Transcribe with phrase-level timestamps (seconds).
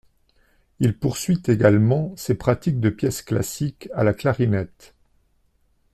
[0.79, 4.95] Il poursuit également ses pratiques de pièces classiques à la clarinette.